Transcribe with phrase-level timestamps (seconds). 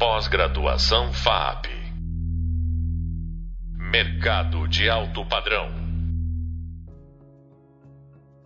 [0.00, 1.66] Pós-graduação FAP.
[3.76, 5.68] Mercado de alto padrão.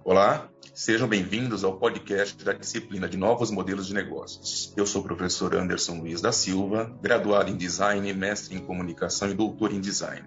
[0.04, 4.74] Olá, sejam bem-vindos ao podcast da disciplina de Novos Modelos de Negócios.
[4.76, 9.34] Eu sou o professor Anderson Luiz da Silva, graduado em Design, mestre em Comunicação e
[9.34, 10.26] doutor em Design.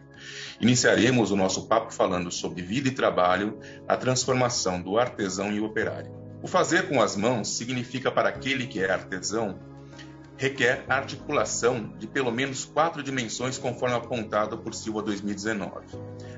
[0.62, 6.10] Iniciaremos o nosso papo falando sobre vida e trabalho, a transformação do artesão em operário.
[6.42, 9.76] O fazer com as mãos significa para aquele que é artesão
[10.38, 15.88] requer articulação de pelo menos quatro dimensões, conforme apontado por Silva 2019.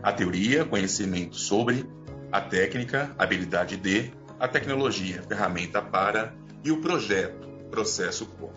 [0.01, 1.85] A teoria, conhecimento sobre,
[2.31, 8.53] a técnica, habilidade de, a tecnologia, ferramenta para, e o projeto, processo como.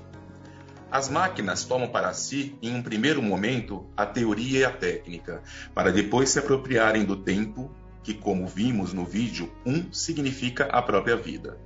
[0.90, 5.42] As máquinas tomam para si, em um primeiro momento, a teoria e a técnica,
[5.74, 11.16] para depois se apropriarem do tempo, que, como vimos no vídeo, um significa a própria
[11.16, 11.58] vida.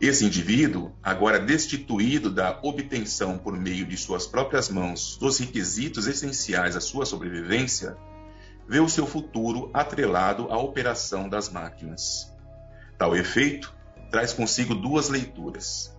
[0.00, 6.76] Esse indivíduo, agora destituído da obtenção por meio de suas próprias mãos dos requisitos essenciais
[6.76, 7.96] à sua sobrevivência,
[8.68, 12.32] vê o seu futuro atrelado à operação das máquinas.
[12.98, 13.72] Tal efeito
[14.10, 15.94] traz consigo duas leituras.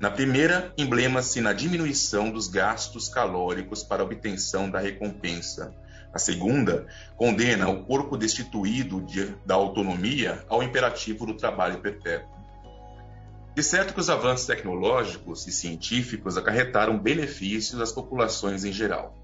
[0.00, 5.74] Na primeira, emblema-se na diminuição dos gastos calóricos para a obtenção da recompensa.
[6.12, 12.35] A segunda, condena o corpo destituído de, da autonomia ao imperativo do trabalho perpétuo.
[13.56, 19.14] De certo que os avanços tecnológicos e científicos acarretaram benefícios às populações em geral.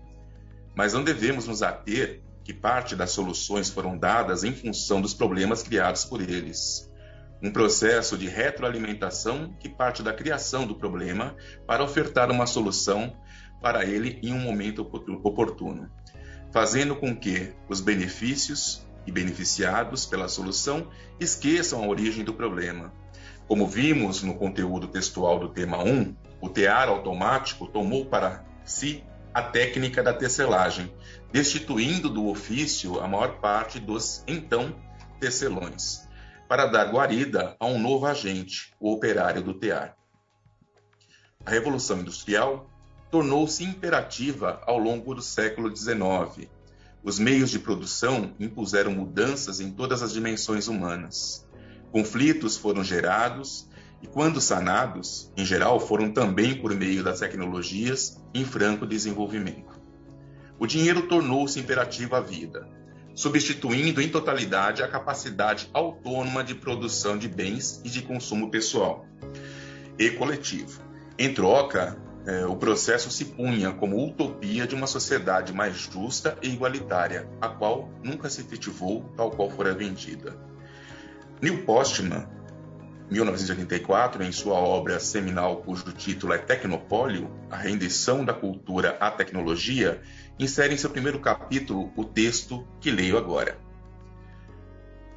[0.74, 5.62] Mas não devemos nos ater que parte das soluções foram dadas em função dos problemas
[5.62, 6.90] criados por eles.
[7.42, 13.14] Um processo de retroalimentação que parte da criação do problema para ofertar uma solução
[13.60, 15.90] para ele em um momento oportuno,
[16.50, 20.88] fazendo com que os benefícios e beneficiados pela solução
[21.20, 23.01] esqueçam a origem do problema
[23.48, 29.04] como vimos no conteúdo textual do tema 1, o tear automático tomou para si
[29.34, 30.92] a técnica da tecelagem,
[31.32, 34.74] destituindo do ofício a maior parte dos então
[35.18, 36.08] tecelões,
[36.48, 39.96] para dar guarida a um novo agente, o operário do tear.
[41.44, 42.70] A Revolução Industrial
[43.10, 46.48] tornou-se imperativa ao longo do século XIX.
[47.02, 51.46] Os meios de produção impuseram mudanças em todas as dimensões humanas.
[51.92, 53.68] Conflitos foram gerados
[54.00, 59.78] e, quando sanados, em geral, foram também por meio das tecnologias em franco desenvolvimento.
[60.58, 62.66] O dinheiro tornou-se imperativo à vida,
[63.14, 69.06] substituindo em totalidade a capacidade autônoma de produção de bens e de consumo pessoal
[69.98, 70.80] e coletivo.
[71.18, 76.48] Em troca, eh, o processo se punha como utopia de uma sociedade mais justa e
[76.48, 80.34] igualitária, a qual nunca se efetivou tal qual fora vendida.
[81.42, 82.28] Neil Postman,
[83.10, 90.00] 1984, em sua obra seminal cujo título é Tecnopólio, a rendição da cultura à tecnologia,
[90.38, 93.58] insere em seu primeiro capítulo o texto que leio agora.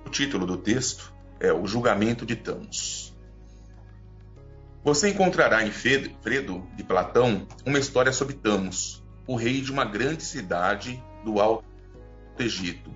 [0.04, 3.16] O título do texto é O Julgamento de Thanos.
[4.84, 10.24] Você encontrará em Fredo de Platão uma história sobre Thanos, o rei de uma grande
[10.24, 11.68] cidade do Alto
[12.40, 12.90] Egito.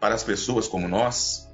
[0.00, 1.51] Para as pessoas como nós,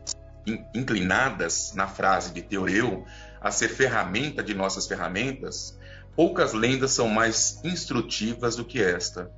[0.75, 3.04] inclinadas na frase de Teoreu
[3.41, 5.78] a ser ferramenta de nossas ferramentas,
[6.16, 9.31] poucas lendas são mais instrutivas do que esta.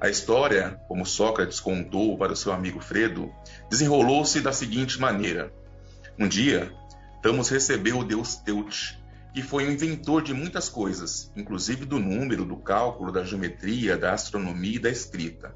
[0.00, 3.32] A história, como Sócrates contou para o seu amigo Fredo,
[3.70, 5.52] desenrolou-se da seguinte maneira:
[6.18, 6.72] Um dia,
[7.22, 8.98] Tamos recebeu o deus Teut,
[9.32, 14.12] que foi o inventor de muitas coisas, inclusive do número, do cálculo, da geometria, da
[14.12, 15.54] astronomia e da escrita.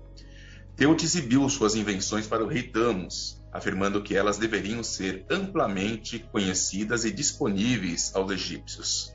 [0.75, 7.05] Teut exibiu suas invenções para o rei Tamos, afirmando que elas deveriam ser amplamente conhecidas
[7.05, 9.15] e disponíveis aos egípcios.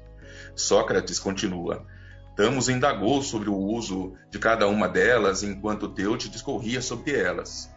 [0.56, 1.86] Sócrates continua:
[2.36, 7.70] Tamos indagou sobre o uso de cada uma delas enquanto Teute discorria sobre elas.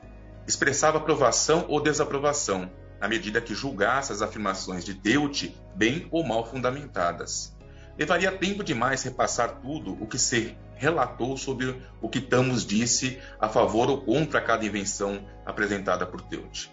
[0.46, 6.46] Expressava aprovação ou desaprovação, à medida que julgasse as afirmações de Teute bem ou mal
[6.46, 7.54] fundamentadas.
[7.98, 13.48] Levaria tempo demais repassar tudo o que se relatou sobre o que Tamos disse a
[13.48, 16.70] favor ou contra cada invenção apresentada por Teut.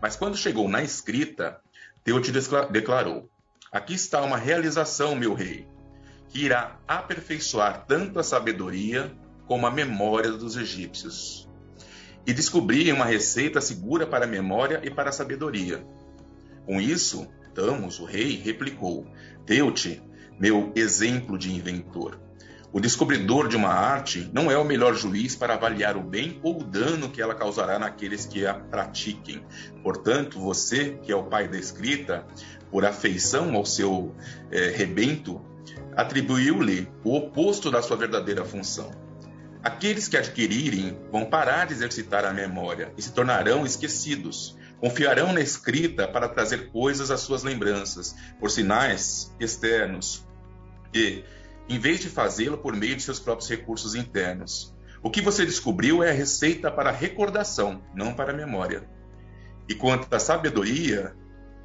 [0.00, 1.60] Mas quando chegou na escrita,
[2.02, 2.30] Teut
[2.70, 3.30] declarou:
[3.70, 5.66] Aqui está uma realização, meu rei,
[6.28, 9.14] que irá aperfeiçoar tanto a sabedoria
[9.46, 11.48] como a memória dos egípcios.
[12.26, 15.86] E descobri uma receita segura para a memória e para a sabedoria.
[16.64, 19.06] Com isso, Tamos, o rei, replicou:
[19.46, 20.02] Teut,
[20.38, 22.18] meu exemplo de inventor,
[22.74, 26.60] o descobridor de uma arte não é o melhor juiz para avaliar o bem ou
[26.60, 29.46] o dano que ela causará naqueles que a pratiquem.
[29.80, 32.26] Portanto, você, que é o pai da escrita,
[32.72, 34.12] por afeição ao seu
[34.50, 35.40] é, rebento,
[35.94, 38.90] atribuiu-lhe o oposto da sua verdadeira função.
[39.62, 44.58] Aqueles que adquirirem vão parar de exercitar a memória e se tornarão esquecidos.
[44.80, 50.26] Confiarão na escrita para trazer coisas às suas lembranças, por sinais externos,
[50.92, 51.24] e,
[51.68, 54.74] em vez de fazê-lo por meio de seus próprios recursos internos.
[55.02, 58.88] O que você descobriu é a receita para recordação, não para memória.
[59.68, 61.14] E quanto à sabedoria,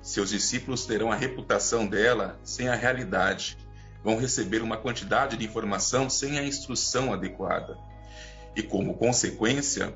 [0.02, 3.58] seus discípulos terão a reputação dela sem a realidade.
[4.04, 7.78] Vão receber uma quantidade de informação sem a instrução adequada.
[8.56, 9.94] E como consequência,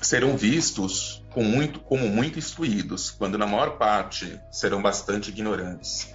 [0.00, 6.13] serão vistos com muito, como muito instruídos, quando na maior parte serão bastante ignorantes.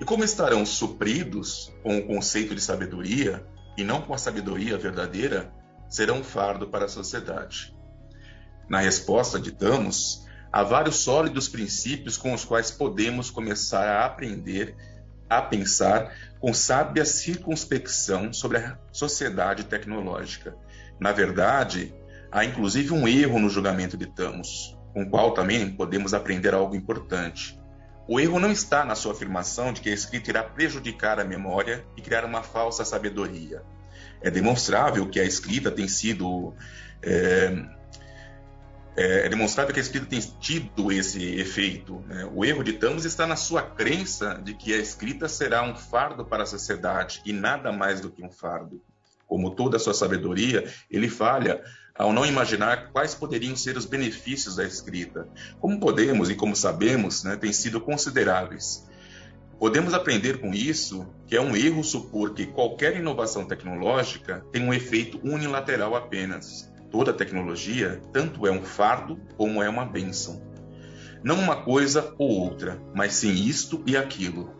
[0.00, 3.44] E como estarão supridos com o conceito de sabedoria
[3.76, 5.52] e não com a sabedoria verdadeira,
[5.88, 7.74] serão um fardo para a sociedade.
[8.68, 14.76] Na resposta de Damos, há vários sólidos princípios com os quais podemos começar a aprender
[15.28, 20.56] a pensar com sábia circunspecção sobre a sociedade tecnológica.
[20.98, 21.94] Na verdade,
[22.30, 26.74] há inclusive um erro no julgamento de Tamos, com o qual também podemos aprender algo
[26.74, 27.57] importante.
[28.08, 31.84] O erro não está na sua afirmação de que a escrita irá prejudicar a memória
[31.94, 33.62] e criar uma falsa sabedoria.
[34.22, 36.54] É demonstrável que a escrita tem sido
[37.02, 37.52] é,
[38.96, 42.02] é, é demonstrável que a escrita tem tido esse efeito.
[42.08, 42.28] Né?
[42.34, 46.24] O erro de Tamos está na sua crença de que a escrita será um fardo
[46.24, 48.82] para a sociedade e nada mais do que um fardo.
[49.26, 51.62] Como toda a sua sabedoria, ele falha
[51.98, 55.28] ao não imaginar quais poderiam ser os benefícios da escrita.
[55.60, 58.86] Como podemos e como sabemos, né, têm sido consideráveis.
[59.58, 64.72] Podemos aprender com isso que é um erro supor que qualquer inovação tecnológica tem um
[64.72, 66.72] efeito unilateral apenas.
[66.92, 70.40] Toda tecnologia tanto é um fardo como é uma bênção.
[71.24, 74.54] Não uma coisa ou outra, mas sim isto e aquilo.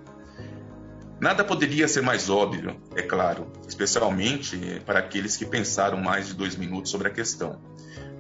[1.21, 6.55] Nada poderia ser mais óbvio, é claro, especialmente para aqueles que pensaram mais de dois
[6.55, 7.61] minutos sobre a questão.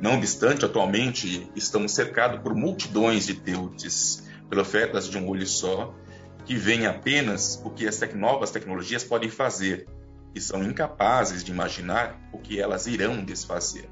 [0.00, 5.95] Não obstante, atualmente estamos cercados por multidões de teutes, profetas de um olho só,
[6.45, 9.87] que veem apenas o que as novas tecnologias podem fazer
[10.35, 13.89] e são incapazes de imaginar o que elas irão desfazer.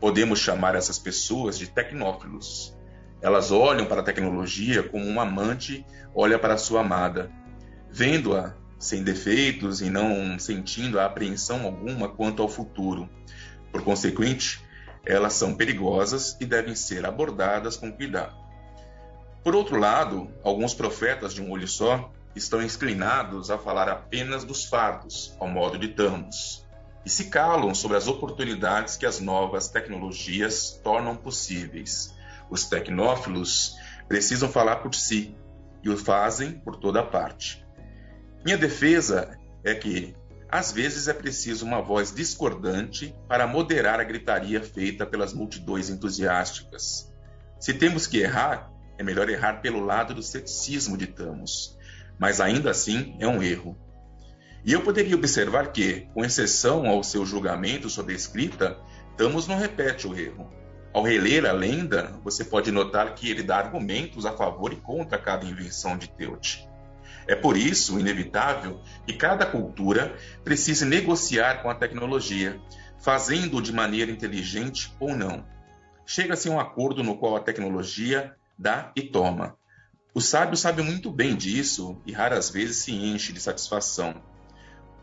[0.00, 2.76] Podemos chamar essas pessoas de tecnófilos.
[3.22, 7.30] Elas olham para a tecnologia como um amante olha para sua amada,
[7.94, 13.08] vendo-a sem defeitos e não sentindo a apreensão alguma quanto ao futuro.
[13.70, 14.60] Por consequente,
[15.06, 18.34] elas são perigosas e devem ser abordadas com cuidado.
[19.44, 24.64] Por outro lado, alguns profetas de um olho só estão inclinados a falar apenas dos
[24.64, 26.66] fardos, ao modo de Tamos
[27.06, 32.12] e se calam sobre as oportunidades que as novas tecnologias tornam possíveis.
[32.50, 33.76] Os tecnófilos
[34.08, 35.36] precisam falar por si
[35.80, 37.63] e o fazem por toda parte.
[38.44, 40.14] Minha defesa é que,
[40.50, 47.12] às vezes, é preciso uma voz discordante para moderar a gritaria feita pelas multidões entusiásticas.
[47.58, 51.78] Se temos que errar, é melhor errar pelo lado do ceticismo, ditamos.
[52.18, 53.76] Mas ainda assim é um erro.
[54.64, 58.78] E eu poderia observar que, com exceção ao seu julgamento sobre a escrita,
[59.16, 60.50] Tamos não repete o erro.
[60.92, 65.16] Ao reler a lenda, você pode notar que ele dá argumentos a favor e contra
[65.18, 66.68] cada invenção de Teut.
[67.26, 72.60] É por isso inevitável que cada cultura precise negociar com a tecnologia,
[73.02, 75.44] fazendo-o de maneira inteligente ou não.
[76.06, 79.56] Chega-se a um acordo no qual a tecnologia dá e toma.
[80.14, 84.14] O sábio sabe muito bem disso e raras vezes se enche de satisfação.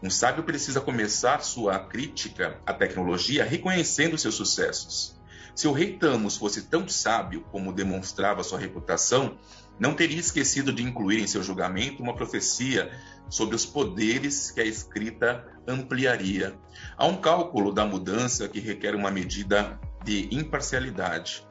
[0.02, 5.20] Um sábio precisa começar sua crítica à tecnologia reconhecendo seus sucessos.
[5.54, 9.38] Se o rei Tamos fosse tão sábio como demonstrava sua reputação,
[9.82, 12.92] não teria esquecido de incluir em seu julgamento uma profecia
[13.28, 16.56] sobre os poderes que a escrita ampliaria.
[16.96, 21.44] Há um cálculo da mudança que requer uma medida de imparcialidade.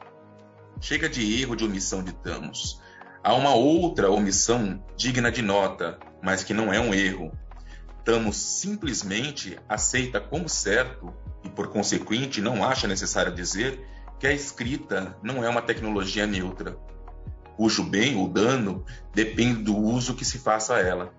[0.79, 2.81] Chega de erro de omissão de Tamos.
[3.21, 7.37] Há uma outra omissão digna de nota, mas que não é um erro,
[8.05, 13.85] Tamos simplesmente aceita como certo e, por consequente, não acha necessário dizer
[14.17, 16.77] que a escrita não é uma tecnologia neutra,
[17.61, 21.13] cujo bem ou dano depende do uso que se faça a ela.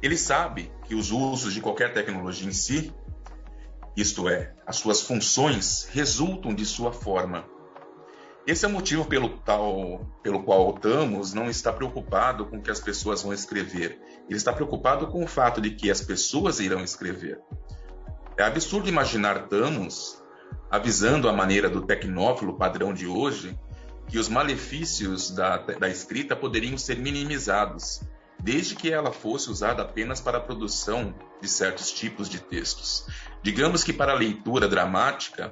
[0.00, 2.90] Ele sabe que os usos de qualquer tecnologia em si,
[3.94, 7.44] isto é, as suas funções, resultam de sua forma
[8.46, 12.62] esse é o motivo pelo, tal, pelo qual o Tamos não está preocupado com o
[12.62, 14.00] que as pessoas vão escrever.
[14.28, 17.40] Ele está preocupado com o fato de que as pessoas irão escrever.
[18.38, 20.22] É absurdo imaginar Tamos
[20.70, 23.58] avisando a maneira do tecnófilo padrão de hoje
[24.08, 28.02] que os malefícios da, da escrita poderiam ser minimizados,
[28.38, 33.06] desde que ela fosse usada apenas para a produção de certos tipos de textos.
[33.42, 35.50] Digamos que para leitura dramática,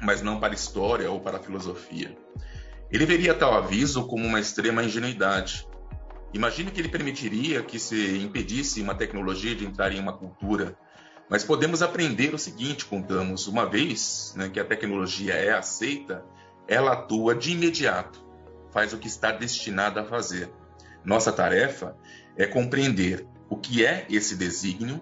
[0.00, 2.16] mas não para história ou para filosofia.
[2.90, 5.66] Ele veria tal aviso como uma extrema ingenuidade.
[6.32, 10.76] Imagine que ele permitiria que se impedisse uma tecnologia de entrar em uma cultura.
[11.28, 16.24] Mas podemos aprender o seguinte, contamos, uma vez né, que a tecnologia é aceita,
[16.70, 18.24] ela atua de imediato,
[18.70, 20.48] faz o que está destinada a fazer.
[21.04, 21.96] Nossa tarefa
[22.36, 25.00] é compreender o que é esse desígnio.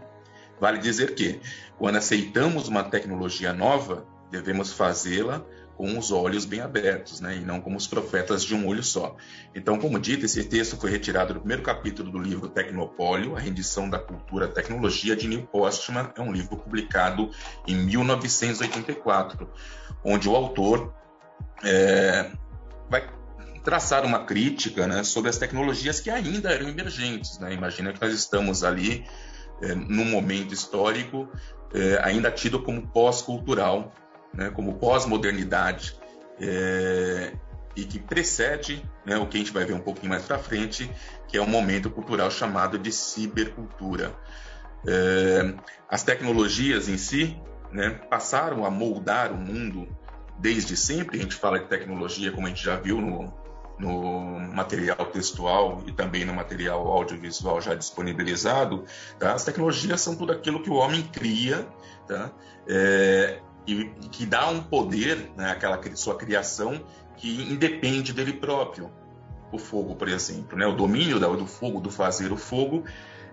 [0.59, 1.41] Vale dizer que,
[1.77, 5.45] quando aceitamos uma tecnologia nova, devemos fazê-la
[5.77, 7.37] com os olhos bem abertos, né?
[7.37, 9.15] e não como os profetas de um olho só.
[9.55, 13.89] Então, como dito, esse texto foi retirado do primeiro capítulo do livro Tecnopólio, A Rendição
[13.89, 16.11] da Cultura à Tecnologia, de Neil Postman.
[16.17, 17.31] É um livro publicado
[17.67, 19.49] em 1984,
[20.03, 20.93] onde o autor
[21.63, 22.31] é,
[22.89, 23.09] vai
[23.65, 27.39] traçar uma crítica né, sobre as tecnologias que ainda eram emergentes.
[27.39, 27.53] Né?
[27.53, 29.05] Imagina que nós estamos ali
[29.63, 31.29] é, num momento histórico
[31.75, 33.93] é, ainda tido como pós-cultural,
[34.33, 35.97] né, como pós-modernidade,
[36.41, 37.33] é,
[37.77, 40.91] e que precede né, o que a gente vai ver um pouquinho mais para frente,
[41.27, 44.15] que é um momento cultural chamado de cibercultura.
[44.87, 45.55] É,
[45.89, 47.41] as tecnologias em si
[47.73, 49.89] né, passaram a moldar o mundo
[50.39, 51.19] desde sempre.
[51.19, 53.33] A gente fala de tecnologia, como a gente já viu no,
[53.79, 58.85] no material textual e também no material audiovisual já disponibilizado.
[59.19, 59.35] Tá?
[59.35, 61.67] As tecnologias são tudo aquilo que o homem cria
[62.09, 62.33] tá?
[62.67, 65.57] É, e, que dá um poder, né,
[65.95, 66.83] sua criação,
[67.17, 68.91] que independe dele próprio.
[69.53, 72.85] O fogo, por exemplo, né, o domínio do fogo, do fazer o fogo,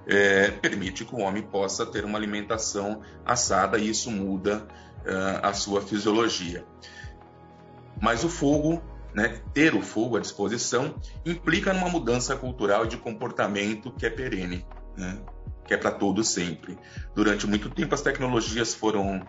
[0.07, 4.67] é, permite que o homem possa ter uma alimentação assada e isso muda
[5.05, 6.63] uh, a sua fisiologia.
[8.01, 8.81] Mas o fogo,
[9.13, 14.09] né, ter o fogo à disposição, implica numa mudança cultural e de comportamento que é
[14.09, 14.65] perene,
[14.97, 15.19] né,
[15.65, 16.77] que é para todo sempre.
[17.13, 19.27] Durante muito tempo as tecnologias foram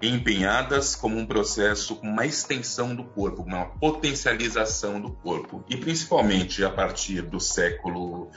[0.00, 5.64] empenhadas como um processo com uma extensão do corpo, uma potencialização do corpo.
[5.68, 8.30] E principalmente a partir do século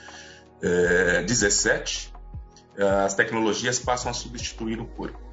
[1.28, 2.12] XVII,
[2.76, 5.31] eh, as tecnologias passam a substituir o corpo.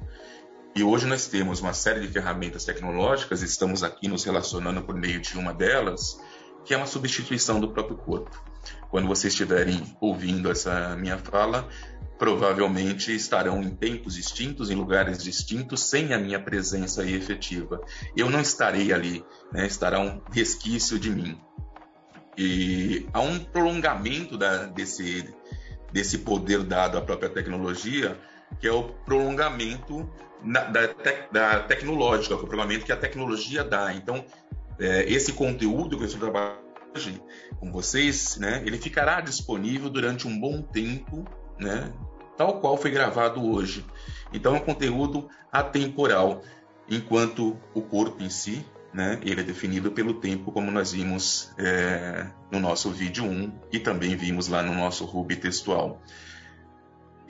[0.74, 5.20] E hoje nós temos uma série de ferramentas tecnológicas, estamos aqui nos relacionando por meio
[5.20, 6.20] de uma delas,
[6.64, 8.40] que é uma substituição do próprio corpo.
[8.88, 11.68] Quando vocês estiverem ouvindo essa minha fala,
[12.20, 17.80] provavelmente estarão em tempos distintos, em lugares distintos, sem a minha presença efetiva.
[18.16, 19.66] Eu não estarei ali, né?
[19.66, 21.40] estará um resquício de mim.
[22.38, 25.34] E há um prolongamento da, desse,
[25.92, 28.16] desse poder dado à própria tecnologia,
[28.58, 30.08] que é o prolongamento
[30.42, 33.92] na, da, tec, da tecnológica, o prolongamento que a tecnologia dá.
[33.94, 34.24] Então,
[34.78, 36.60] é, esse conteúdo que eu estou trabalhando
[37.58, 41.24] com vocês, né, ele ficará disponível durante um bom tempo,
[41.58, 41.92] né,
[42.36, 43.84] tal qual foi gravado hoje.
[44.32, 46.42] Então é um conteúdo atemporal,
[46.88, 52.26] enquanto o corpo em si, né, ele é definido pelo tempo, como nós vimos é,
[52.50, 56.02] no nosso vídeo 1 e também vimos lá no nosso Ruby textual.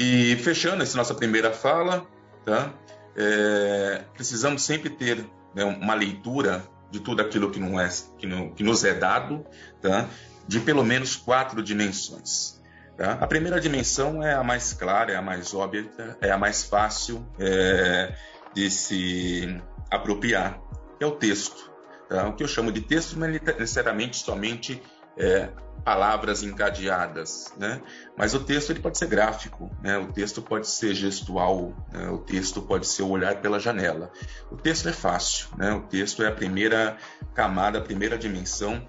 [0.02, 2.06] E fechando essa nossa primeira fala,
[2.46, 2.72] tá?
[3.14, 8.50] É, precisamos sempre ter né, uma leitura de tudo aquilo que, não é, que, não,
[8.50, 9.44] que nos é dado,
[9.82, 10.08] tá?
[10.48, 12.58] de pelo menos quatro dimensões.
[12.96, 13.18] Tá?
[13.20, 15.86] A primeira dimensão é a mais clara, é a mais óbvia,
[16.22, 18.14] é a mais fácil é,
[18.54, 20.58] de se apropriar,
[20.98, 21.70] é o texto.
[22.08, 22.26] Tá?
[22.26, 24.82] O que eu chamo de texto não é necessariamente somente
[25.18, 25.50] é,
[25.84, 27.80] palavras encadeadas, né?
[28.16, 29.98] Mas o texto ele pode ser gráfico, né?
[29.98, 32.08] O texto pode ser gestual, né?
[32.08, 34.10] o texto pode ser o olhar pela janela.
[34.50, 35.72] O texto é fácil, né?
[35.72, 36.96] O texto é a primeira
[37.34, 38.86] camada, a primeira dimensão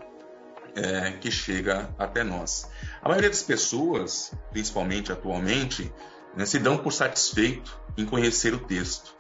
[0.76, 2.70] é, que chega até nós.
[3.02, 5.92] A maioria das pessoas, principalmente atualmente,
[6.36, 9.16] né, se dão por satisfeito em conhecer o texto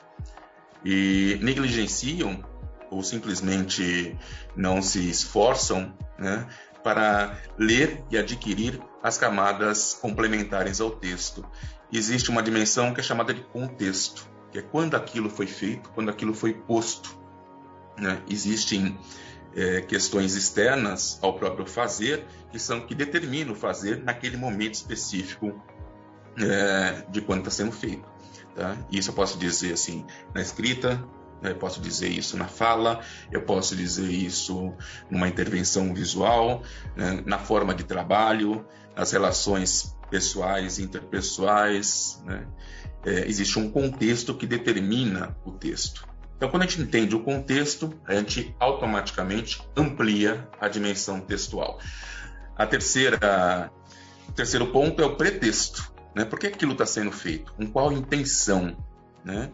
[0.83, 2.43] e negligenciam
[2.89, 4.17] ou simplesmente
[4.55, 6.47] não se esforçam né,
[6.83, 11.45] para ler e adquirir as camadas complementares ao texto.
[11.91, 16.09] Existe uma dimensão que é chamada de contexto, que é quando aquilo foi feito, quando
[16.09, 17.17] aquilo foi posto.
[17.97, 18.21] Né?
[18.29, 18.97] Existem
[19.55, 25.61] é, questões externas ao próprio fazer, que são que determinam o fazer naquele momento específico
[26.37, 28.09] é, de quando está sendo feito.
[28.55, 28.77] Tá?
[28.91, 31.03] Isso eu posso dizer assim na escrita?
[31.49, 34.73] Eu posso dizer isso na fala, eu posso dizer isso
[35.09, 36.63] numa intervenção visual,
[36.95, 37.23] né?
[37.25, 42.21] na forma de trabalho, nas relações pessoais, interpessoais.
[42.25, 42.45] Né?
[43.05, 46.07] É, existe um contexto que determina o texto.
[46.37, 51.79] Então, quando a gente entende o contexto, a gente automaticamente amplia a dimensão textual.
[52.55, 53.71] A terceira
[54.27, 55.93] O terceiro ponto é o pretexto.
[56.15, 56.25] Né?
[56.25, 57.53] Por que aquilo está sendo feito?
[57.53, 58.75] Com qual intenção?
[59.23, 59.51] Né?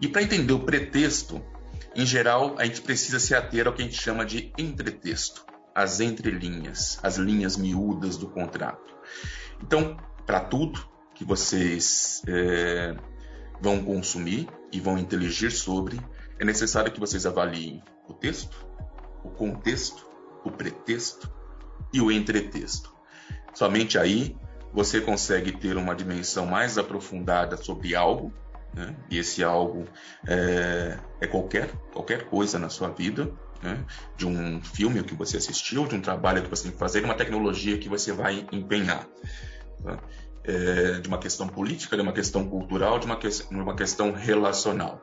[0.00, 1.42] E para entender o pretexto,
[1.94, 6.00] em geral, a gente precisa se ater ao que a gente chama de entretexto, as
[6.00, 8.94] entrelinhas, as linhas miúdas do contrato.
[9.62, 12.94] Então, para tudo que vocês é,
[13.60, 15.98] vão consumir e vão inteligir sobre,
[16.38, 18.66] é necessário que vocês avaliem o texto,
[19.24, 20.06] o contexto,
[20.44, 21.32] o pretexto
[21.92, 22.94] e o entretexto.
[23.54, 24.36] Somente aí
[24.72, 28.32] você consegue ter uma dimensão mais aprofundada sobre algo,
[28.76, 28.94] né?
[29.10, 29.86] e esse algo
[30.26, 33.82] é, é, qualquer, qualquer coisa na sua vida, né?
[34.16, 37.06] de um filme que você assistiu, de um trabalho que você tem que fazer, de
[37.06, 39.08] uma tecnologia que você vai empenhar.
[39.82, 39.98] Tá?
[40.44, 45.02] É, de uma questão política, de uma questão cultural, de uma, que, uma questão relacional.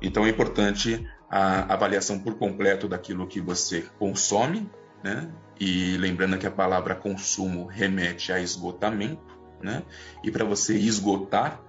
[0.00, 4.70] Então é importante a avaliação por completo daquilo que você consome,
[5.04, 5.30] né?
[5.60, 9.82] E lembrando que a palavra consumo remete a esgotamento, né?
[10.24, 11.60] E para você esgotar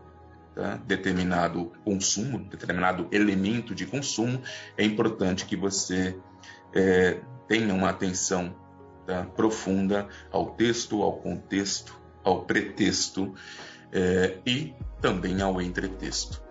[0.56, 0.80] tá?
[0.86, 4.42] determinado consumo, determinado elemento de consumo,
[4.78, 6.18] é importante que você
[6.74, 8.56] é, tenha uma atenção
[9.06, 9.26] tá?
[9.36, 13.34] profunda ao texto, ao contexto, ao pretexto
[13.92, 16.42] é, e também ao entretexto.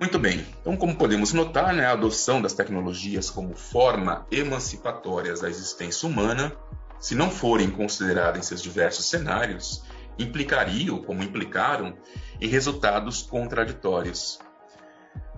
[0.00, 5.50] Muito bem, então como podemos notar, né, a adoção das tecnologias como forma emancipatória da
[5.50, 6.52] existência humana,
[7.00, 9.82] se não forem consideradas em seus diversos cenários,
[10.18, 11.96] implicariam, como implicaram,
[12.40, 14.38] em resultados contraditórios.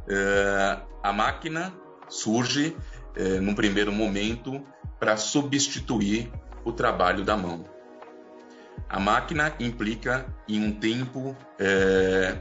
[0.07, 1.73] Uh, a máquina
[2.09, 2.77] surge,
[3.17, 4.65] uh, num primeiro momento,
[4.99, 6.31] para substituir
[6.65, 7.65] o trabalho da mão.
[8.89, 11.37] A máquina implica em um tempo uh,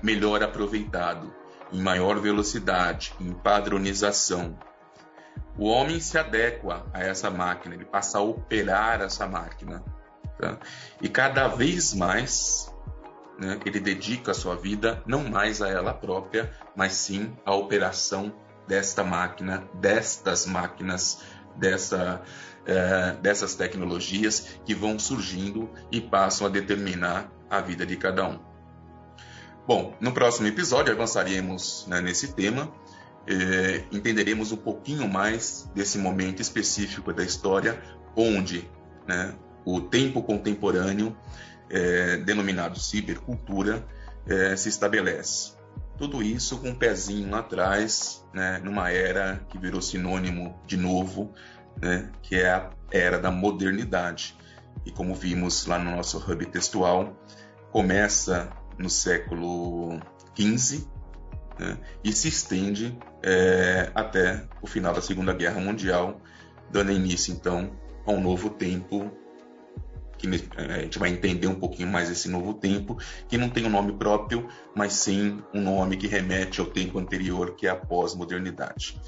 [0.02, 1.32] melhor aproveitado,
[1.72, 4.58] em maior velocidade, em padronização.
[5.58, 9.84] O homem se adequa a essa máquina, ele passa a operar essa máquina.
[10.40, 10.58] Tá?
[11.02, 12.74] E cada vez mais
[13.38, 18.34] né, ele dedica a sua vida não mais a ela própria, mas sim à operação
[18.66, 21.22] desta máquina, destas máquinas,
[21.56, 22.22] dessa,
[22.66, 28.40] é, dessas tecnologias que vão surgindo e passam a determinar a vida de cada um.
[29.68, 32.72] Bom, no próximo episódio avançaremos né, nesse tema,
[33.28, 37.80] eh, entenderemos um pouquinho mais desse momento específico da história,
[38.16, 38.68] onde
[39.08, 39.36] né,
[39.76, 41.16] o tempo contemporâneo,
[41.70, 43.86] eh, denominado cibercultura,
[44.28, 45.54] eh, se estabelece.
[45.98, 51.34] Tudo isso com um pezinho lá atrás, né, numa era que virou sinônimo de novo,
[51.82, 54.36] né, que é a era da modernidade.
[54.86, 57.14] E como vimos lá no nosso hub textual,
[57.72, 60.00] começa no século
[60.36, 60.88] XV
[61.60, 66.20] né, e se estende é, até o final da Segunda Guerra Mundial,
[66.72, 67.72] dando início então
[68.06, 69.12] a um novo tempo
[70.20, 70.28] que
[70.58, 73.70] é, a gente vai entender um pouquinho mais esse novo tempo, que não tem um
[73.70, 79.00] nome próprio, mas sim um nome que remete ao tempo anterior, que é a pós-modernidade.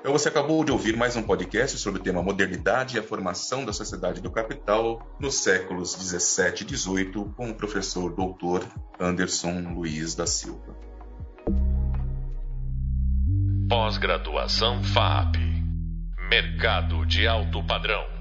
[0.00, 3.64] Então você acabou de ouvir mais um podcast sobre o tema modernidade e a formação
[3.64, 8.66] da sociedade do capital nos séculos 17 e 18 com o professor doutor
[8.98, 10.76] Anderson Luiz da Silva.
[13.68, 15.36] Pós-graduação FAP
[16.32, 18.11] Mercado de alto padrão.